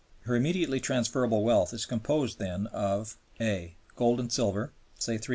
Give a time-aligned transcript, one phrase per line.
[0.21, 5.27] Her immediately transferable wealth is composed, then, of (a) Gold and silver say $300,000,000.